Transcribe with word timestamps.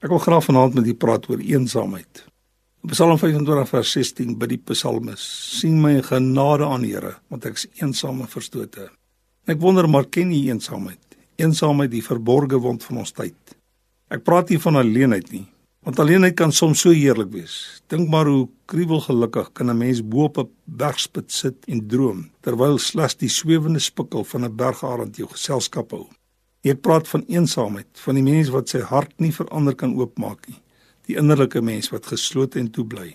Ek 0.00 0.08
wil 0.08 0.20
graag 0.24 0.46
vanaand 0.46 0.78
met 0.78 0.86
u 0.88 0.94
praat 0.96 1.26
oor 1.28 1.42
eensaamheid. 1.44 2.22
Psalm 2.88 3.18
25 3.20 3.68
vers 3.68 3.90
16 3.92 4.30
by 4.40 4.46
die 4.48 4.60
Psalmis: 4.70 5.20
"Sien 5.58 5.76
my 5.76 6.00
genade 6.00 6.64
aan, 6.64 6.86
Here, 6.88 7.18
want 7.28 7.44
ek 7.44 7.58
is 7.58 7.66
eensaam 7.82 8.22
en 8.24 8.28
verstote." 8.28 8.88
Ek 9.44 9.60
wonder 9.60 9.88
maar 9.88 10.06
ken 10.08 10.32
u 10.32 10.38
eensaamheid? 10.48 11.18
Eensaamheid 11.36 11.90
die 11.90 12.00
verborgde 12.00 12.56
wond 12.56 12.84
van 12.84 12.96
ons 12.96 13.12
tyd. 13.12 13.36
Ek 14.08 14.24
praat 14.24 14.48
nie 14.48 14.58
van 14.58 14.76
alleenheid 14.76 15.30
nie, 15.32 15.44
want 15.84 15.98
alleenheid 15.98 16.34
kan 16.34 16.52
soms 16.52 16.80
so 16.80 16.90
heerlik 16.96 17.32
wees. 17.32 17.82
Dink 17.88 18.08
maar 18.08 18.24
hoe 18.26 18.48
kriewel 18.72 19.00
gelukkig 19.00 19.52
kan 19.52 19.68
'n 19.68 19.78
mens 19.78 20.00
bo 20.00 20.24
op 20.24 20.38
'n 20.38 20.48
bergspit 20.64 21.30
sit 21.30 21.56
en 21.68 21.86
droom 21.86 22.30
terwyl 22.40 22.78
slegs 22.78 23.16
die 23.16 23.28
swewende 23.28 23.80
spikkel 23.80 24.24
van 24.24 24.44
'n 24.44 24.56
bergarend 24.56 25.16
jou 25.16 25.28
geselskap 25.28 25.90
hou. 25.90 26.08
Ek 26.60 26.82
praat 26.84 27.08
van 27.08 27.22
eensaamheid, 27.24 27.88
van 28.04 28.18
die 28.18 28.22
mens 28.22 28.50
wat 28.52 28.68
sy 28.68 28.82
hart 28.84 29.14
nie 29.16 29.32
vir 29.32 29.48
ander 29.48 29.74
kan 29.74 29.94
oopmaak 29.96 30.44
nie. 30.48 30.58
Die 31.08 31.16
innerlike 31.16 31.62
mens 31.64 31.88
wat 31.88 32.10
geslote 32.12 32.60
en 32.60 32.68
toe 32.70 32.84
bly. 32.84 33.14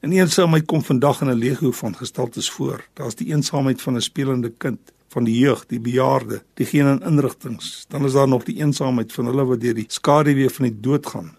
En 0.00 0.12
eensaamheid 0.12 0.64
kom 0.66 0.82
vandag 0.82 1.20
in 1.20 1.28
'n 1.28 1.38
legio 1.38 1.72
van 1.72 1.96
gestaltes 1.96 2.50
voor. 2.50 2.84
Daar's 2.94 3.14
die 3.14 3.28
eensaamheid 3.28 3.82
van 3.82 3.96
'n 3.96 4.00
spelende 4.00 4.50
kind, 4.50 4.80
van 5.08 5.24
die 5.24 5.38
jeug, 5.38 5.66
die 5.66 5.80
bejaarde, 5.80 6.42
diegene 6.54 6.90
in 6.90 7.02
inrigtinge. 7.02 7.84
Dan 7.88 8.04
is 8.04 8.12
daar 8.12 8.28
nog 8.28 8.44
die 8.44 8.56
eensaamheid 8.56 9.12
van 9.12 9.26
hulle 9.26 9.44
wat 9.44 9.60
deur 9.60 9.74
die 9.74 9.86
skaduwee 9.88 10.50
van 10.50 10.64
die 10.64 10.80
dood 10.80 11.06
gaan. 11.06 11.36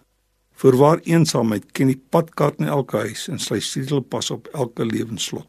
Voorwaar 0.52 0.98
eensaamheid 0.98 1.72
ken 1.72 1.86
die 1.86 2.02
padkaart 2.10 2.58
in 2.58 2.66
elke 2.66 2.96
huis 2.96 3.28
en 3.28 3.38
sluit 3.38 3.62
sleutel 3.62 4.00
pas 4.00 4.30
op 4.30 4.46
elke 4.46 4.86
lewensslot. 4.86 5.46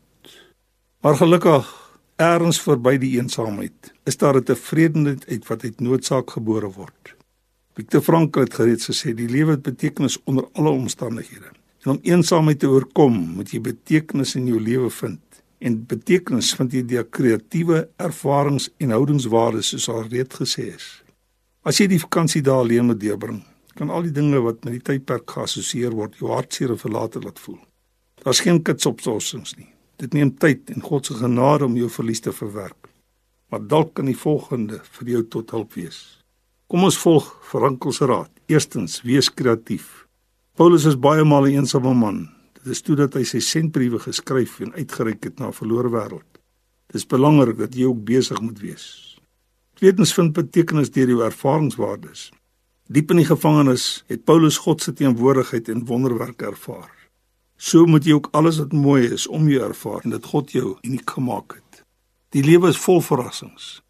Maar 1.02 1.16
gelukkig 1.16 1.79
Erns 2.20 2.58
verby 2.60 2.98
die 3.00 3.14
eensaamheid 3.16 3.94
is 4.04 4.18
daar 4.20 4.36
'n 4.36 4.44
tevredenheid 4.44 5.24
uit 5.28 5.48
wat 5.48 5.64
uit 5.64 5.80
noodsaak 5.80 6.32
gebore 6.32 6.72
word. 6.72 7.16
Viktor 7.74 8.02
Frankl 8.02 8.40
het 8.40 8.54
gereeds 8.54 8.90
gesê 8.92 9.14
die 9.14 9.30
lewe 9.30 9.52
het 9.52 9.62
betekenis 9.62 10.18
onder 10.24 10.48
alle 10.54 10.70
omstandighede. 10.70 11.52
En 11.84 11.92
om 11.92 12.00
eensaamheid 12.02 12.60
te 12.60 12.68
oorkom, 12.68 13.14
moet 13.14 13.52
jy 13.52 13.62
betekenis 13.62 14.36
in 14.36 14.46
jou 14.48 14.60
lewe 14.60 14.90
vind. 14.90 15.20
En 15.60 15.86
betekenis 15.86 16.54
vind 16.54 16.72
jy 16.72 16.86
deur 16.86 17.06
kreatiewe 17.06 17.90
ervarings 17.96 18.70
en 18.78 18.90
houdingswaardes 18.90 19.68
soos 19.68 19.90
al 19.90 20.08
reeds 20.08 20.36
gesê 20.36 20.76
is. 20.76 21.04
As 21.62 21.78
jy 21.78 21.88
die 21.88 22.00
vakansie 22.00 22.42
daar 22.42 22.60
alleen 22.60 22.86
moet 22.86 23.00
deurbring, 23.00 23.44
kan 23.74 23.90
al 23.90 24.02
die 24.02 24.12
dinge 24.12 24.40
wat 24.40 24.64
met 24.64 24.74
die 24.74 24.82
tydperk 24.82 25.32
geassosieer 25.32 25.92
word, 25.92 26.16
jou 26.20 26.32
hartseer 26.32 26.70
en 26.70 26.78
verlate 26.78 27.20
laat 27.20 27.40
voel. 27.40 27.60
Daar's 28.24 28.40
geen 28.40 28.62
kitsoplossings 28.62 29.56
nie. 29.56 29.79
Dit 30.00 30.14
neem 30.16 30.32
tyd 30.32 30.70
en 30.72 30.82
God 30.82 31.06
se 31.06 31.18
genade 31.20 31.66
om 31.68 31.76
jou 31.76 31.90
verlies 31.92 32.24
te 32.24 32.32
verwerk. 32.32 32.88
Maar 33.52 33.66
dalk 33.68 33.94
kan 33.98 34.08
die 34.08 34.18
volgende 34.18 34.80
vir 34.96 35.12
jou 35.16 35.24
tot 35.36 35.52
hulp 35.52 35.76
wees. 35.76 36.00
Kom 36.72 36.86
ons 36.88 37.00
volg 37.02 37.28
Frankel 37.50 37.92
se 37.92 38.08
raad. 38.08 38.32
Eerstens, 38.48 39.02
wees 39.04 39.28
kreatief. 39.34 40.06
Paulus 40.56 40.86
is 40.86 40.96
baie 40.96 41.24
maal 41.24 41.48
'n 41.48 41.60
eensame 41.60 41.94
man. 41.94 42.30
Dit 42.54 42.68
is 42.68 42.82
toe 42.82 42.96
dat 42.96 43.14
hy 43.14 43.24
sy 43.24 43.40
sentbriewe 43.40 44.00
geskryf 44.00 44.60
en 44.60 44.74
uitgereik 44.74 45.24
het 45.24 45.40
na 45.40 45.48
'n 45.48 45.54
verlore 45.54 45.90
wêreld. 45.90 46.32
Dit 46.88 46.96
is 46.96 47.08
belangrik 47.08 47.58
dat 47.58 47.76
jy 47.76 47.86
ook 47.86 48.04
besig 48.06 48.42
moet 48.42 48.60
wees. 48.60 49.18
Tweedens, 49.74 50.14
vind 50.14 50.34
betekenis 50.34 50.92
deur 50.92 51.08
jou 51.08 51.24
ervaringswaardes. 51.24 52.32
Diep 52.88 53.12
in 53.12 53.18
die 53.18 53.26
gevangenis 53.26 54.04
het 54.08 54.24
Paulus 54.24 54.58
God 54.58 54.82
se 54.82 54.94
teenwoordigheid 54.94 55.70
en 55.70 55.86
wonderwerke 55.86 56.46
ervaar. 56.46 56.99
So 57.60 57.84
moet 57.86 58.06
jy 58.08 58.14
ook 58.16 58.30
alles 58.32 58.58
wat 58.62 58.72
mooi 58.72 59.10
is 59.12 59.26
om 59.28 59.50
jou 59.52 59.60
ervaar 59.60 60.06
en 60.08 60.14
dat 60.16 60.26
God 60.32 60.52
jou 60.56 60.78
uniek 60.82 61.10
gemaak 61.12 61.58
het. 61.58 61.82
Die 62.32 62.44
lewe 62.44 62.70
is 62.72 62.80
vol 62.80 63.02
verrassings. 63.04 63.82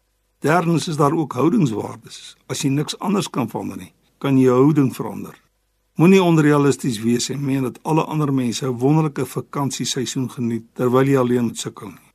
Derdens 0.42 0.88
is 0.90 0.98
daar 0.98 1.14
ook 1.14 1.36
houdingswaardes. 1.38 2.34
As 2.50 2.64
jy 2.64 2.72
niks 2.74 2.98
anders 2.98 3.28
kan 3.30 3.46
verander 3.52 3.78
nie, 3.78 3.92
kan 4.18 4.34
jy 4.34 4.48
jou 4.48 4.56
houding 4.64 4.90
verander. 4.96 5.36
Moenie 6.02 6.22
onrealisties 6.22 6.98
wees 7.04 7.30
en 7.30 7.44
meen 7.46 7.62
dat 7.68 7.78
alle 7.86 8.02
ander 8.10 8.32
mense 8.34 8.66
'n 8.66 8.78
wonderlike 8.78 9.26
vakansieseisoen 9.26 10.30
geniet 10.30 10.66
terwyl 10.74 11.06
jy 11.06 11.16
alleen 11.16 11.54
sukkel 11.54 11.88
nie. 11.88 12.10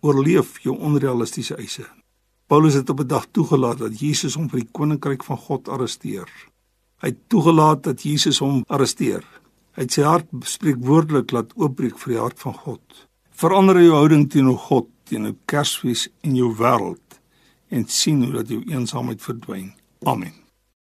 Oorleef 0.00 0.58
jou 0.60 0.76
onrealistiese 0.76 1.56
eise. 1.56 1.86
Paulus 2.46 2.74
het 2.74 2.90
op 2.90 3.00
'n 3.00 3.06
dag 3.06 3.26
toegelaat 3.30 3.78
dat 3.78 4.00
Jesus 4.00 4.34
hom 4.34 4.48
vir 4.48 4.60
die 4.60 4.72
koninkryk 4.72 5.24
van 5.24 5.36
God 5.36 5.68
arresteer. 5.68 6.28
Hy 7.00 7.08
het 7.08 7.28
toegelaat 7.28 7.82
dat 7.82 8.02
Jesus 8.02 8.38
hom 8.38 8.64
arresteer 8.66 9.24
uit 9.78 9.94
sy 9.94 10.02
hart 10.02 10.30
spreekwoordelik 10.42 11.32
laat 11.34 11.54
oopbreek 11.56 11.98
vir 12.02 12.14
die 12.14 12.20
hart 12.22 12.42
van 12.42 12.56
God. 12.64 13.04
Verander 13.38 13.78
jou 13.78 13.94
houding 13.94 14.26
teenoor 14.32 14.58
God, 14.66 14.90
teenoor 15.06 15.36
Kersfees 15.46 16.08
en 16.26 16.34
jou 16.38 16.50
wêreld 16.58 17.20
en 17.68 17.86
sien 17.86 18.24
hoe 18.24 18.32
dat 18.40 18.50
jou 18.50 18.62
eensaamheid 18.66 19.22
verdwyn. 19.22 19.72
Amen. 20.02 20.47